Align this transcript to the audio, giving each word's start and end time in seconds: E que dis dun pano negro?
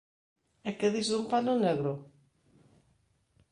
E 0.69 0.71
que 0.77 0.87
dis 0.93 1.07
dun 1.09 1.23
pano 1.31 1.53
negro? 1.65 1.93